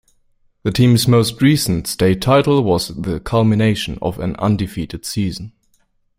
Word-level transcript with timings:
The 0.63 0.71
teams 0.71 1.07
most 1.07 1.39
recent 1.43 1.85
state 1.85 2.21
title 2.23 2.63
was 2.63 2.87
the 2.87 3.19
culmination 3.19 3.99
of 4.01 4.17
an 4.17 4.35
undefeated 4.37 5.05
season. 5.05 5.51